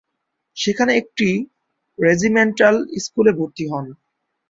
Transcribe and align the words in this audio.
সেখানে 0.57 0.91
একটি 0.95 1.27
রেজিমেন্টাল 1.99 2.75
স্কুলে 3.03 3.31
ভর্তি 3.37 3.65
হন। 3.71 3.85